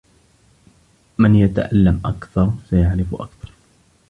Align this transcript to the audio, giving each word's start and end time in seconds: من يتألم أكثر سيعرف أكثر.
من 1.17 1.35
يتألم 1.35 2.01
أكثر 2.05 2.53
سيعرف 2.69 3.13
أكثر. 3.15 3.51